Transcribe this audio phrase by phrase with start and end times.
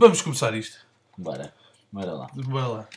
[0.00, 0.78] Vamos começar isto.
[1.16, 1.52] Bora,
[1.90, 2.28] bora lá.
[2.32, 2.88] Bora lá.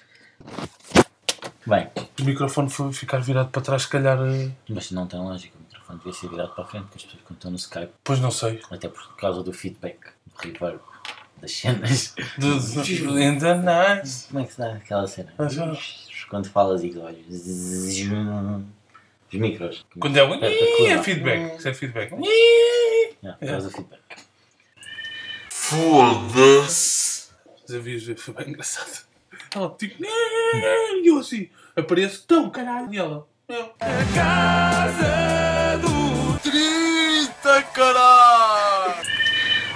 [1.65, 1.89] Bem,
[2.19, 4.19] O microfone foi ficar virado para trás, se calhar.
[4.19, 7.03] eh, mas não tem lógica, o microfone devia ser virado para a frente, que as
[7.03, 8.61] pessoas quando estão no Skype, Pois não sei.
[8.69, 10.79] até por causa do feedback, do reverb,
[11.41, 12.13] das cenas.
[12.37, 12.93] De, de,
[13.23, 14.07] in the night.
[14.29, 15.33] Como é que se dá aquela cena?
[15.39, 15.73] Ah, já.
[16.29, 17.25] Quando falas e olhos.
[17.29, 17.97] Os
[19.39, 19.83] micros.
[19.99, 20.27] Quando é um.
[20.39, 20.45] Coluna.
[20.47, 21.57] É feedback.
[21.57, 22.11] Isso é feedback.
[23.23, 24.01] Yeah, por causa do feedback.
[25.71, 27.29] Foda-se.
[27.65, 29.05] Os avios foi bem engraçado.
[29.55, 30.03] Ela tipo.
[30.03, 31.49] E eu assim.
[31.73, 32.25] Apareço.
[32.27, 32.93] Tão caralho.
[32.93, 33.25] E ela.
[33.47, 39.05] "Não." A casa do 30, caralho.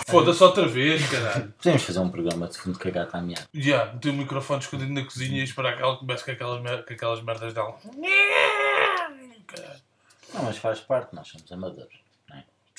[0.05, 1.53] Foda-se outra vez, caralho.
[1.57, 3.47] Podemos fazer um programa de fundo cagata à meada.
[3.53, 6.85] Já, meter o microfone escondido na cozinha e esperar que ela comece com aquelas, mer-
[6.85, 7.73] com aquelas merdas dela.
[9.47, 9.81] Caralho.
[10.33, 12.03] Não, mas faz parte, nós somos amadores.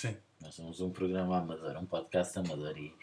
[0.06, 0.16] Sim.
[0.41, 2.95] Nós somos um programa amador, um podcast amador e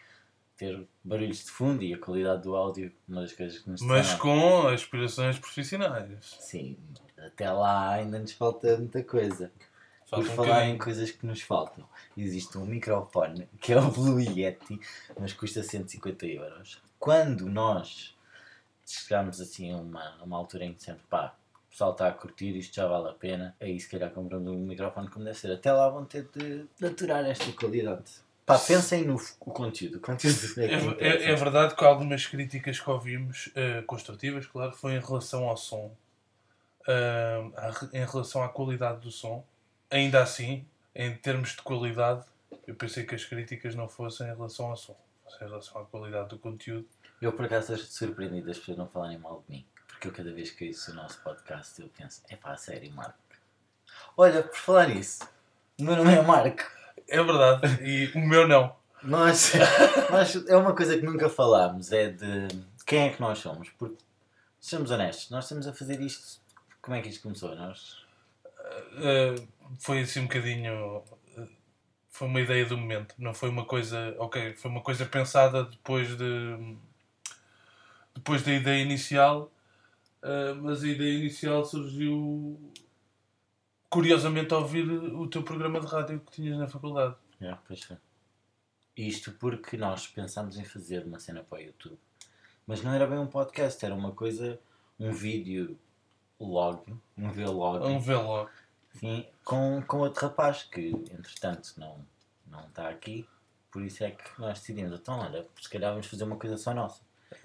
[0.56, 4.14] ter barulhos de fundo e a qualidade do áudio, uma das coisas que nos Mas
[4.16, 6.38] com aspirações profissionais.
[6.40, 6.78] Sim,
[7.18, 9.52] até lá ainda nos falta muita coisa.
[10.10, 13.90] Por Falta um falar em coisas que nos faltam, existe um microfone que é o
[13.90, 14.80] Blue Yeti,
[15.20, 16.80] mas custa 150 euros.
[17.00, 18.16] Quando nós
[18.86, 21.36] chegarmos assim a uma, a uma altura em que sempre pá,
[21.74, 25.10] pessoal está a curtir, isto já vale a pena, aí se calhar compramos um microfone
[25.10, 25.52] como deve ser.
[25.52, 28.04] Até lá vão ter de, aturar esta qualidade.
[28.46, 29.98] Pá, pensem no o conteúdo.
[29.98, 34.46] O conteúdo é que É, é- é verdade que algumas críticas que ouvimos, eh, construtivas,
[34.46, 35.92] claro, foi em relação ao som.
[36.86, 39.44] A- em relação à qualidade do som.
[39.90, 42.24] Ainda assim, em termos de qualidade,
[42.68, 45.86] eu pensei que as críticas não fossem em relação ao som, fossem em relação à
[45.86, 46.86] qualidade do conteúdo.
[47.22, 49.66] Eu por acaso estou surpreendido das pessoas não falarem mal de mim.
[50.04, 52.92] Porque eu cada vez que ouço o nosso podcast eu penso, é pá, a sério,
[52.92, 53.18] Marco.
[54.18, 55.26] Olha, por falar nisso,
[55.80, 56.62] o meu nome é Marco.
[57.08, 58.76] É verdade, e o meu não.
[59.02, 59.54] Nós,
[60.12, 62.50] nós, é uma coisa que nunca falámos, é de
[62.86, 63.70] quem é que nós somos.
[63.70, 64.04] Porque,
[64.60, 66.42] sejamos honestos, nós estamos a fazer isto.
[66.82, 67.56] Como é que isto começou?
[67.56, 68.04] Nós.
[68.98, 69.48] Uh,
[69.80, 70.98] foi assim um bocadinho.
[71.38, 71.50] uh,
[72.10, 74.14] Foi uma ideia do momento, não foi uma coisa.
[74.20, 76.76] Ok, foi uma coisa pensada depois de.
[78.14, 79.50] Depois da ideia inicial,
[80.24, 82.60] uh, mas a ideia inicial surgiu.
[83.90, 87.16] Curiosamente, ao ouvir o teu programa de rádio que tinhas na faculdade.
[87.40, 87.98] Yeah, pois foi.
[88.98, 92.00] Isto porque nós pensámos em fazer uma cena para o YouTube.
[92.66, 94.60] Mas não era bem um podcast, era uma coisa,
[95.00, 95.78] um vídeo
[96.40, 96.82] log,
[97.18, 97.86] um vlog.
[97.86, 98.50] Um vlog.
[98.94, 102.06] Sim, com, com outro rapaz que, entretanto, não,
[102.48, 103.28] não está aqui.
[103.72, 106.74] Por isso é que nós decidimos, então, olha, se calhar vamos fazer uma coisa só
[106.74, 107.02] nossa.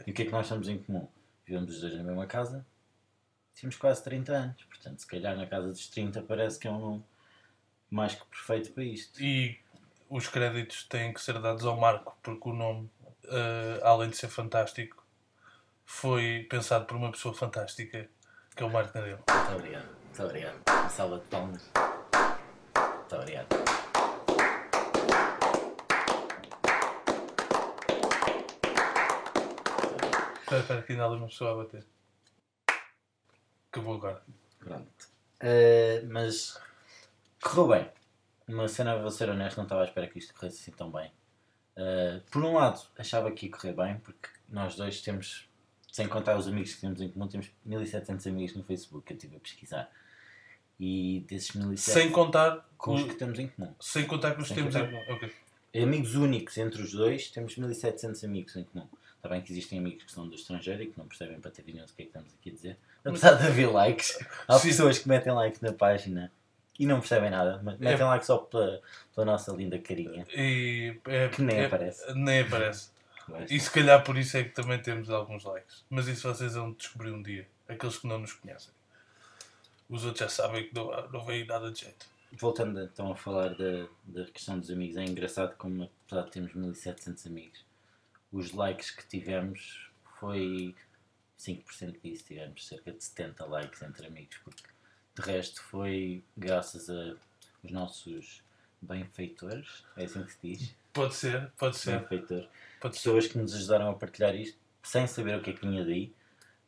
[0.06, 1.08] E o que é que nós temos em comum?
[1.48, 2.66] Vivemos os dois na mesma casa,
[3.58, 4.62] temos quase 30 anos.
[4.64, 7.04] Portanto, se calhar na casa dos 30 parece que é um nome
[7.90, 9.18] mais que perfeito para isto.
[9.22, 9.58] E
[10.10, 12.90] os créditos têm que ser dados ao Marco, porque o nome,
[13.24, 15.02] uh, além de ser fantástico,
[15.86, 18.06] foi pensado por uma pessoa fantástica,
[18.54, 19.18] que é o Marco Nadeu.
[19.30, 20.62] Muito obrigado, muito obrigado.
[20.68, 21.70] Uma salva de palmas.
[22.76, 23.77] Muito obrigado.
[30.48, 31.84] Espera, espera, que ainda há ali uma pessoa a bater.
[33.70, 34.22] Acabou agora.
[34.58, 35.08] Pronto.
[35.40, 36.58] Eh, mas
[37.42, 37.90] correu bem.
[38.48, 41.12] Uma cena, vou ser honesto, não estava à espera que isto corresse assim tão bem.
[41.76, 45.46] Eh, por um lado, achava que ia correr bem, porque nós dois temos,
[45.92, 49.16] sem contar os amigos que temos em comum, temos 1700 amigos no Facebook, que eu
[49.16, 49.92] estive a pesquisar.
[50.80, 53.74] E desses 1700, Sem contar com os que temos em comum.
[53.78, 55.34] sem contar que os Sem temos em Ok.
[55.82, 58.88] Amigos únicos entre os dois, temos 1700 amigos em comum.
[59.18, 61.62] Está bem que existem amigos que são do estrangeiro e que não percebem para ter
[61.62, 62.78] o que é que estamos aqui a dizer.
[63.04, 64.68] Apesar de haver likes, há Sim.
[64.68, 66.32] pessoas que metem like na página
[66.78, 68.80] e não percebem nada, mas metem like só pela,
[69.12, 70.24] pela nossa linda carinha.
[70.32, 72.14] E é, Que nem é- aparece.
[72.14, 72.90] Nem aparece.
[73.30, 75.84] Mas, E se calhar por isso é que também temos alguns likes.
[75.90, 77.46] Mas isso vocês vão descobrir um dia.
[77.68, 78.72] Aqueles que não nos conhecem.
[79.86, 82.06] Os outros já sabem que não, não veio nada de jeito.
[82.32, 86.54] voltando então a falar da, da questão dos amigos, é engraçado como apesar de termos
[86.54, 87.64] 1700 amigos,
[88.32, 90.74] os likes que tivemos foi
[91.38, 94.64] 5% disso, tivemos cerca de 70 likes entre amigos, porque
[95.14, 97.16] de resto foi graças a
[97.62, 98.42] os nossos
[98.80, 102.00] benfeitores, é assim que se diz, Pode ser, pode ser.
[102.08, 102.48] Pode ser.
[102.80, 106.12] pessoas que nos ajudaram a partilhar isto, sem saber o que é que vinha daí,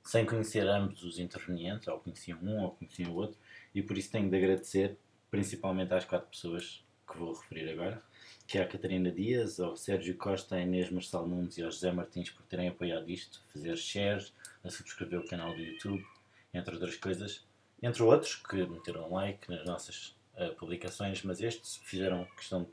[0.04, 3.38] sem conhecer ambos os intervenientes, ou conheciam um ou conheciam o outro,
[3.74, 4.96] e por isso tenho de agradecer,
[5.30, 8.02] principalmente às quatro pessoas que vou referir agora,
[8.46, 11.92] que é a Catarina Dias, ao Sérgio Costa, à Inês Marçal Nunes e ao José
[11.92, 14.32] Martins por terem apoiado isto, a fazer shares,
[14.64, 16.04] a subscrever o canal do YouTube,
[16.52, 17.44] entre outras coisas,
[17.82, 22.66] entre outros que meteram like nas nossas eh, publicações, mas estes fizeram questão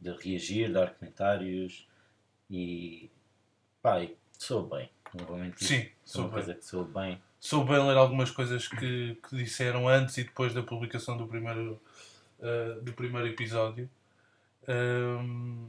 [0.00, 1.86] de reagir, dar comentários
[2.50, 3.10] e
[3.80, 5.66] Pai, sou bem, não vou mentir.
[5.66, 6.34] Sim, sou sou uma bem.
[6.36, 7.22] coisa que sou bem.
[7.40, 11.80] Sou bem ler algumas coisas que, que disseram antes e depois da publicação do primeiro,
[12.42, 13.88] eh, do primeiro episódio.
[14.68, 15.68] Ahm,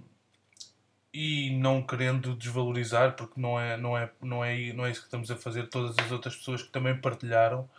[1.14, 5.08] e não querendo desvalorizar, porque não é, não, é, não, é, não é isso que
[5.08, 7.70] estamos a fazer, todas as outras pessoas que também partilharam.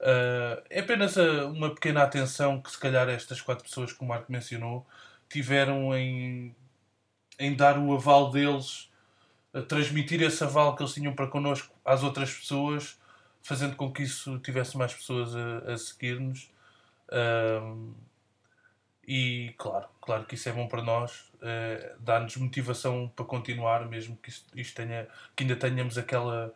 [0.00, 4.06] Ah, é apenas a- uma pequena atenção que, se calhar, estas quatro pessoas que o
[4.06, 4.86] Marco mencionou
[5.28, 6.54] tiveram em,
[7.38, 8.90] em dar o aval deles,
[9.54, 12.98] a transmitir esse aval que eles tinham para connosco às outras pessoas,
[13.42, 16.50] fazendo com que isso tivesse mais pessoas a, a seguir-nos.
[17.12, 17.94] Ahm,
[19.08, 24.16] e claro, claro que isso é bom para nós, eh, dá-nos motivação para continuar, mesmo
[24.18, 26.54] que isto, isto tenha, que ainda tenhamos aquela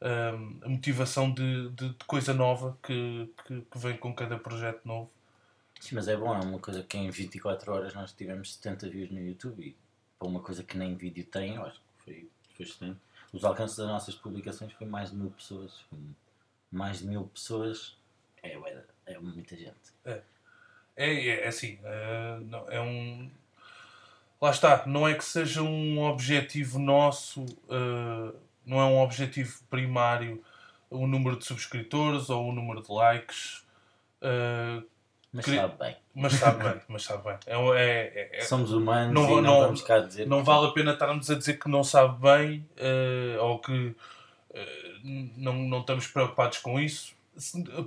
[0.00, 5.10] ahm, motivação de, de- de coisa nova que, que, que vem com cada projeto novo.
[5.80, 9.10] Sim, mas é bom, é uma coisa que em 24 horas nós tivemos 70 views
[9.10, 9.76] no YouTube e
[10.18, 13.00] para uma coisa que nem vídeo tem, eu acho que foi, foi excelente.
[13.32, 15.84] Os alcances das nossas publicações foi mais de mil pessoas.
[16.70, 17.96] Mais de mil pessoas
[18.42, 19.92] é, é, é muita gente.
[20.04, 20.22] É,
[20.96, 23.30] é, é assim, eh, não- é um.
[24.40, 28.34] Lá está, não é que seja um objetivo nosso, eh,
[28.66, 30.42] não é um objetivo primário
[30.90, 33.64] o número de subscritores ou o número de likes,
[34.22, 34.82] eh,
[35.32, 35.96] Mas sabe bem.
[36.14, 37.36] mas sabe bem, mas sabe bem.
[37.46, 40.44] É, é- é- é- Somos humanos não e não, não- vamos cá dizer não que-
[40.46, 43.94] vale a pena estarmos a dizer que não sabe bem eh, ou que
[45.36, 47.15] não, não estamos preocupados com isso.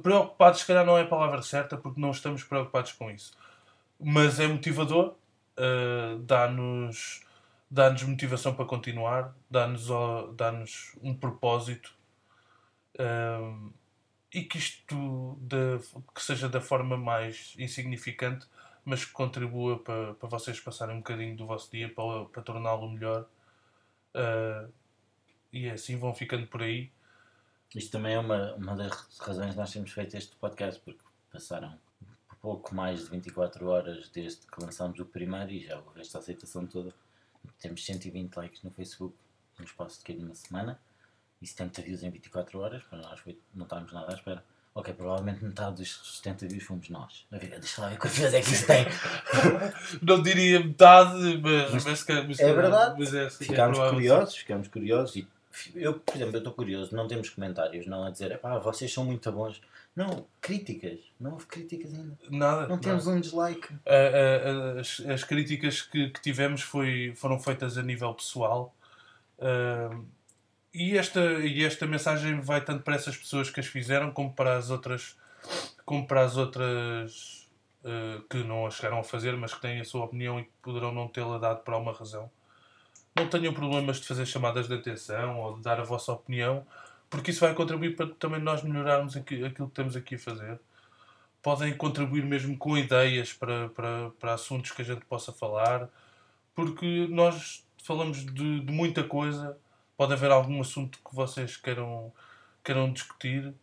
[0.04, 3.36] Preocupados, se calhar, não é a palavra certa, porque não estamos preocupados com isso.
[4.00, 5.16] Mas é motivador,
[5.58, 7.24] eh, dá-nos
[7.72, 9.88] dá-nos motivação para continuar, dá-nos
[10.36, 11.94] dá-nos um propósito.
[12.98, 13.72] ehm,
[14.34, 15.80] e que isto da-
[16.16, 18.48] que seja da forma mais insignificante,
[18.86, 22.90] mas que contribua para, para vocês passarem um bocadinho do vosso dia para, para torná-lo
[22.92, 23.28] melhor.
[24.16, 24.68] Ah,
[25.54, 26.92] e assim vão ficando por aí.
[27.76, 31.00] Isto também é uma, uma das razões que nós temos feito este podcast, porque
[31.32, 31.78] passaram
[32.42, 36.66] pouco mais de 24 horas desde que lançámos o primeiro e já houve esta aceitação
[36.66, 36.94] toda.
[37.60, 39.14] Temos 120 likes no Facebook
[39.60, 40.80] no espaço de que uma semana
[41.42, 42.82] e 70 views em 24 horas.
[42.84, 44.44] Para nós foi, não estávamos nada à espera.
[44.74, 47.26] Ok, provavelmente metade dos 70 views fomos nós.
[47.32, 48.86] Deixa lá ver quantas views é que isso tem.
[50.02, 52.96] Não diria metade, mas, Mas mas, mas- é verdade.
[52.98, 54.00] Mas é, sim, é Ficámos provável.
[54.00, 55.28] curiosos, ficámos curiosos e
[55.76, 59.04] eu, por exemplo, eu estou curioso, não temos comentários, não a dizer, pá, vocês são
[59.06, 59.62] muito bons.
[59.96, 62.18] Não, críticas, não houve críticas ainda.
[62.30, 62.68] Nada.
[62.68, 63.18] Não temos nada.
[63.18, 63.68] um dislike.
[63.86, 68.74] A- a- as, as críticas que, que tivemos foi, foram feitas a nível pessoal.
[69.40, 70.00] Ah,
[70.74, 74.56] e, esta, e esta mensagem vai tanto para essas pessoas que as fizeram como para
[74.58, 75.18] as outras,
[75.86, 77.50] como para as outras
[77.84, 80.52] ah, que não as chegaram a fazer, mas que têm a sua opinião e que
[80.62, 82.30] poderão não tê-la dado por alguma razão.
[83.16, 86.66] Não tenham problemas de fazer chamadas de atenção ou de dar a vossa opinião,
[87.10, 90.60] porque isso vai contribuir para também nós melhorarmos aqui- aquilo que estamos aqui a fazer
[91.42, 95.90] podem contribuir mesmo com ideias para, para, para assuntos que a gente possa falar,
[96.56, 99.58] porque nós falamos de, de muita coisa.
[99.98, 102.12] Pode haver algum assunto que vocês queiram,
[102.64, 103.54] queiram discutir,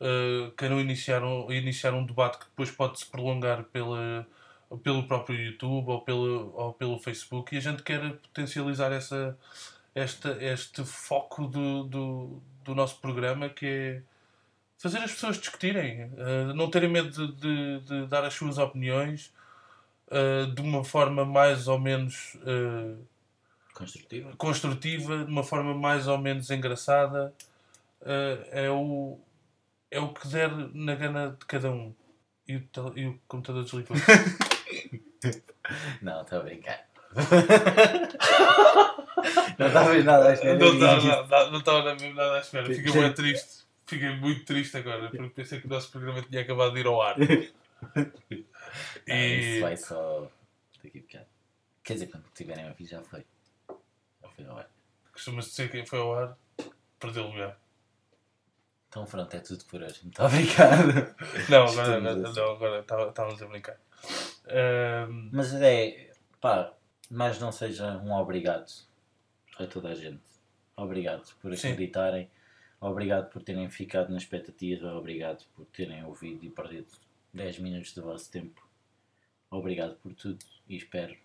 [0.00, 4.26] eh, queiram iniciar um, iniciar um debate que depois pode se prolongar pela,
[4.78, 9.38] pelo próprio YouTube ou pelo, ou pelo Facebook e a gente quer potencializar essa,
[9.94, 14.02] esta, este foco do, do, do nosso programa que é
[14.78, 19.32] fazer as pessoas discutirem, eh, não terem medo de, de- de dar as suas opiniões
[20.10, 22.96] eh, de uma forma mais ou menos eh,
[23.72, 24.32] Construtiva.
[24.36, 27.32] construtiva, de uma forma mais ou menos engraçada.
[28.52, 29.18] É, o,
[29.90, 31.94] é o que der na gana de cada um.
[32.46, 32.62] E o,
[32.94, 33.96] e o computador desligou.
[36.02, 36.84] Não, estou a brincar.
[39.58, 42.66] não estavas nada à espera não estava não, não mesmo nada à espera.
[42.66, 43.64] Fiquei muito triste.
[43.86, 47.00] Fiquei muito triste agora, porque pensei que o nosso programa tinha acabado de ir ao
[47.02, 47.16] ar.
[47.96, 50.28] Ah, E- Isso vai só
[50.82, 51.26] daqui a bocado.
[51.84, 53.24] Quer dizer, quando tiverem a ouvir já foi.
[54.22, 54.68] Já foi ao ar.
[55.12, 56.36] Costuma-se dizer quem foi ao ar,
[56.98, 57.56] perdeu o lugar.
[58.88, 60.00] Então pronto, é tudo por hoje.
[60.02, 61.14] Muito obrigado.
[61.48, 62.40] Não, agora, assim.
[62.40, 63.76] não, agora estava- estávamos a brincar.
[65.32, 66.72] Mas é, pá,
[67.10, 68.70] mas não seja um obrigado
[69.58, 70.22] a toda a gente.
[70.76, 71.72] Obrigado por Sim.
[71.72, 72.28] acreditarem,
[72.80, 76.88] obrigado por terem ficado na expectativa, obrigado por terem ouvido e perdido
[77.32, 78.66] 10 minutos do vosso tempo.
[79.50, 81.16] Obrigado por tudo e espero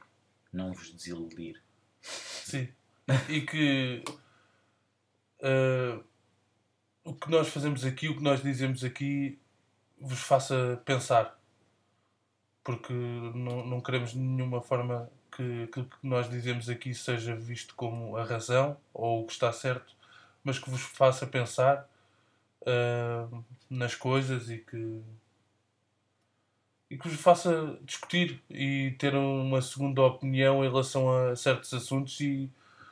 [0.53, 1.61] não vos desiludir.
[2.01, 2.69] sim.
[3.27, 4.03] E que
[5.41, 5.99] ah,
[7.03, 9.39] o que nós fazemos aqui, o que nós dizemos aqui,
[9.99, 11.38] vos faça pensar.
[12.69, 17.73] Porque não, não queremos de nenhuma forma que aquilo que nós dizemos aqui seja visto
[17.73, 19.95] como a razão ou o que está certo,
[20.43, 21.89] mas que vos faça pensar
[22.61, 25.01] uh, nas coisas e que
[26.91, 32.19] e que vos faça discutir e ter uma segunda opinião em relação a certos assuntos.
[32.21, 32.51] E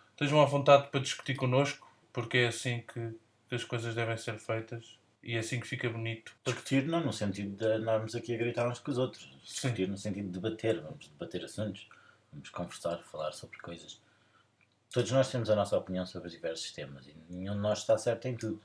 [0.10, 3.16] estejam à vontade para discutir connosco, porque é assim que,
[3.48, 6.34] que as coisas devem ser feitas e é assim que fica bonito.
[6.46, 9.30] Discutir não no sentido de andarmos aqui a gritar uns com os outros.
[9.44, 9.92] Discutir Sim.
[9.92, 10.80] no sentido de debater.
[10.80, 11.90] Vamos debater assuntos,
[12.32, 14.02] vamos conversar, falar sobre coisas.
[14.90, 17.98] Todos nós temos a nossa opinião sobre os diversos temas e nenhum de nós está
[17.98, 18.62] certo em tudo.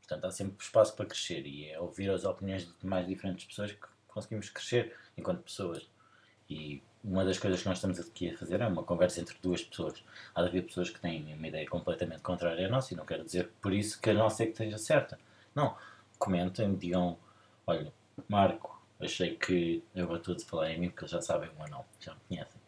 [0.00, 3.72] Portanto, há sempre espaço para crescer e é ouvir as opiniões de mais diferentes pessoas
[3.72, 5.88] que conseguimos crescer enquanto pessoas.
[6.50, 9.62] E uma das coisas que nós estamos aqui a fazer é uma conversa entre duas
[9.62, 10.04] pessoas.
[10.34, 13.24] Há de haver pessoas que têm uma ideia completamente contrária à nossa e não quero
[13.24, 15.18] dizer por isso que a nossa é que esteja certa.
[15.54, 15.74] Não.
[16.24, 17.18] Comentem, digam:
[17.66, 17.92] olha,
[18.26, 19.84] Marco, achei que.
[19.94, 22.20] Eu vou todos falar em mim porque eles já sabem o meu nome, já me
[22.28, 22.58] conhecem.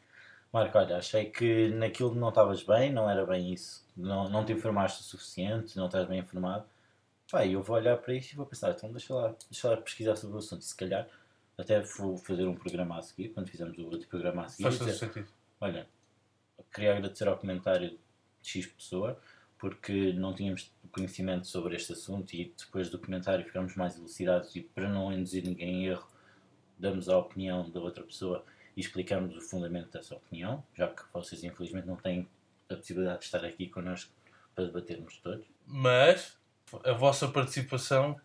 [0.53, 4.53] Marco, olha, achei que naquilo não estavas bem, não era bem isso, não, não te
[4.53, 6.67] informaste o suficiente, não estás bem informado.
[7.31, 10.17] Pá, eu vou olhar para isso e vou pensar, então deixa lá, deixa lá pesquisar
[10.17, 11.09] sobre o assunto e se calhar
[11.57, 14.65] até vou fazer um programa a seguir, quando fizermos o outro programa a seguir.
[14.65, 15.29] Faz todo sentido.
[15.59, 15.89] Olha,
[16.75, 17.99] queria agradecer ao comentário de
[18.43, 19.19] X pessoa,
[19.59, 24.63] porque não tínhamos conhecimento sobre este assunto e depois do comentário ficamos mais elucidados e
[24.63, 26.09] para não induzir ninguém em erro,
[26.79, 31.45] damos a opinião da outra pessoa e explicamos o fundamento dessa opinião, já que vocês
[31.45, 32.27] infelizmente não têm
[32.71, 34.11] a possibilidade de estar aqui connosco
[34.55, 35.47] para debatermos todos.
[35.67, 36.39] Mas
[36.85, 38.19] a vossa participação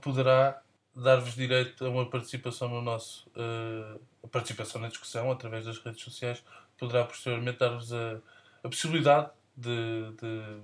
[0.00, 0.62] poderá
[0.96, 4.00] dar-vos direito a uma participação no nosso uh,
[4.34, 6.42] participação na discussão através das redes sociais
[6.76, 8.20] poderá posteriormente dar-vos a,
[8.64, 10.60] a possibilidade de, de, de,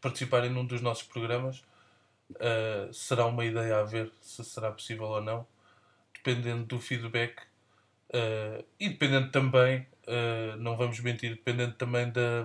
[0.00, 1.64] participarem num dos nossos programas
[2.30, 5.46] uh, será uma ideia a ver se será possível ou não
[6.14, 7.40] dependendo do feedback
[8.10, 9.86] uh, e dependendo também
[10.58, 12.42] não vamos mentir dependendo também da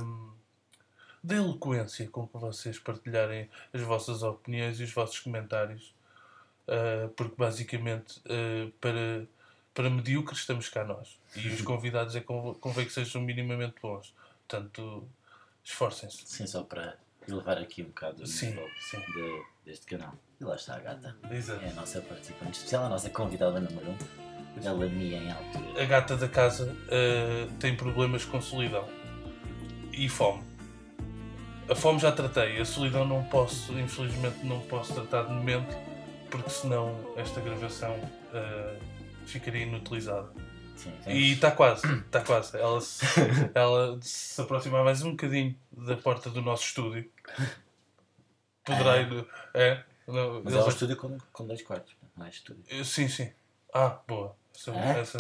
[1.24, 5.96] da eloquência com que vocês partilharem as vossas opiniões e os vossos comentários
[6.68, 9.28] Uh, porque basicamente uh, para,
[9.72, 14.16] para medíocres estamos cá nós e os convidados é convém que sejam minimamente bons.
[14.48, 15.08] Portanto,
[15.64, 16.24] esforcem-se.
[16.26, 16.98] Sim, só para
[17.32, 19.00] elevar aqui um bocado o sim, nível sim.
[19.00, 20.14] De, deste canal.
[20.40, 21.16] E lá está a gata.
[21.32, 21.64] Exato.
[21.64, 23.92] É a nossa participante especial, a nossa convidada número 1.
[23.92, 23.98] Um.
[24.64, 25.84] Ela mia em altura.
[25.84, 28.88] A gata da casa uh, tem problemas com solidão
[29.92, 30.44] e fome.
[31.70, 35.76] A fome já tratei, a solidão não posso, infelizmente não posso tratar de momento
[36.30, 38.80] porque senão esta gravação uh,
[39.26, 40.30] ficaria inutilizada.
[40.76, 42.58] Sim, e está quase, está quase.
[42.58, 43.06] Ela se,
[43.56, 47.10] ela se aproximar mais um bocadinho da porta do nosso estúdio.
[48.64, 49.02] Poderá é.
[49.02, 49.28] ir.
[49.54, 52.64] É, não, Mas é um estúdio com, com dois quartos, não é estúdio.
[52.70, 53.32] Eh, sim, sim.
[53.74, 54.36] Ah, boa.
[54.54, 55.00] Essa, é?
[55.00, 55.18] essa,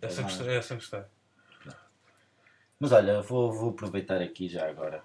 [0.00, 1.02] essa, gostei, essa gostei.
[2.80, 5.02] Mas olha, vou, vou aproveitar aqui já agora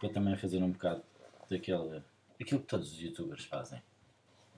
[0.00, 1.02] para também fazer um bocado
[1.48, 2.02] daquele,
[2.40, 3.80] aquilo que todos os youtubers fazem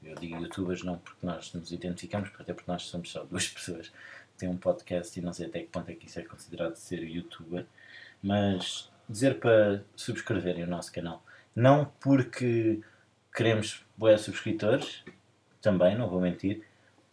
[0.05, 3.89] eu digo youtubers não porque nós nos identificamos, até porque nós somos só duas pessoas
[3.89, 6.75] que têm um podcast e não sei até que ponto é que isso é considerado
[6.77, 7.67] ser youtuber,
[8.23, 11.23] mas dizer para subscreverem o nosso canal.
[11.55, 12.81] Não porque
[13.35, 15.05] queremos boas subscritores,
[15.61, 16.63] também, não vou mentir,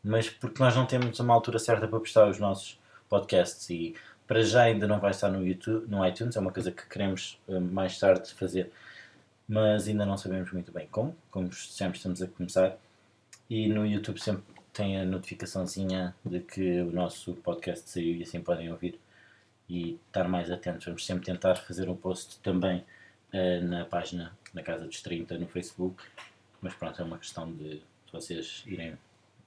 [0.03, 2.79] mas porque nós não temos uma altura certa para postar os nossos
[3.10, 3.95] podcasts e
[4.27, 7.39] para já ainda não vai estar no YouTube, no iTunes, é uma coisa que queremos
[7.48, 8.71] eh, mais tarde fazer
[9.51, 11.13] mas ainda não sabemos muito bem como.
[11.29, 12.77] Como dissemos, estamos a começar.
[13.50, 18.39] E no YouTube sempre tem a notificaçãozinha de que o nosso podcast saiu e assim
[18.39, 18.98] podem ouvir
[19.72, 20.86] e estar mais atentos.
[20.86, 22.84] Vamos sempre tentar fazer um post também
[23.34, 26.04] uh, na página na Casa dos 30 no Facebook.
[26.62, 28.98] Mas pronto, é uma questão de vocês irem,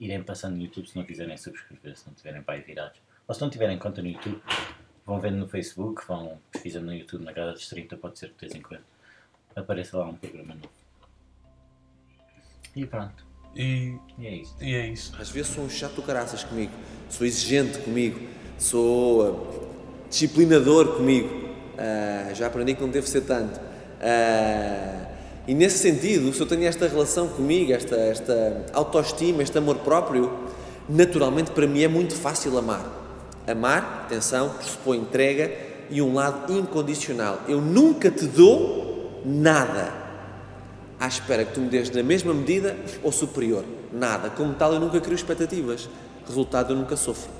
[0.00, 2.98] irem passando no YouTube se não quiserem subscrever, se não tiverem para aí virados.
[3.28, 4.42] Ou se não tiverem conta no YouTube,
[5.04, 8.34] vão vendo no Facebook, vão pesquisando no YouTube na Casa dos 30, pode ser de
[8.40, 8.82] vez em quando
[9.54, 10.70] apareça lá um programa novo.
[12.74, 13.26] E pronto.
[13.54, 14.56] E, e, é isso.
[14.58, 15.14] E é isso.
[15.20, 16.72] Às vezes sou um chato caraças comigo,
[17.10, 18.18] sou exigente comigo,
[18.58, 19.73] sou uh,
[20.14, 21.28] disciplinador comigo.
[21.74, 23.58] Uh, já aprendi que não devo ser tanto.
[23.58, 25.06] Uh,
[25.46, 30.32] e nesse sentido, se eu tenho esta relação comigo, esta, esta autoestima, este amor próprio,
[30.88, 33.02] naturalmente para mim é muito fácil amar.
[33.46, 35.50] Amar, atenção, pressupõe entrega
[35.90, 37.40] e um lado incondicional.
[37.48, 39.92] Eu nunca te dou nada
[40.98, 43.64] à espera que tu me dês na mesma medida ou superior.
[43.92, 44.30] Nada.
[44.30, 45.88] Como tal, eu nunca crio expectativas.
[46.26, 47.34] Resultado, eu nunca sofro.